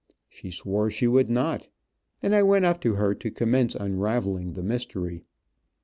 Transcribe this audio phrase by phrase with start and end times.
[0.29, 1.67] She swore she would not,
[2.23, 5.25] and I went up to her to commence unraveling the mystery.